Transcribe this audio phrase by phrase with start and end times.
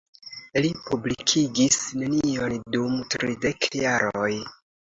[0.65, 4.35] Li publikigis nenion dum tridek jaroj.